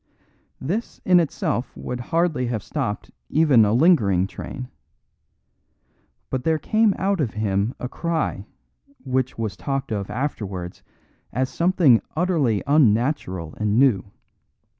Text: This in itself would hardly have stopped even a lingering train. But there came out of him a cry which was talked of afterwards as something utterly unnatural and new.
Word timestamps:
This 0.59 0.99
in 1.05 1.19
itself 1.19 1.77
would 1.77 1.99
hardly 1.99 2.47
have 2.47 2.63
stopped 2.63 3.11
even 3.29 3.63
a 3.63 3.71
lingering 3.71 4.25
train. 4.25 4.67
But 6.31 6.43
there 6.43 6.57
came 6.57 6.95
out 6.97 7.21
of 7.21 7.35
him 7.35 7.75
a 7.79 7.87
cry 7.87 8.47
which 9.03 9.37
was 9.37 9.55
talked 9.55 9.91
of 9.91 10.09
afterwards 10.09 10.81
as 11.31 11.49
something 11.49 12.01
utterly 12.15 12.63
unnatural 12.65 13.53
and 13.59 13.77
new. 13.77 14.09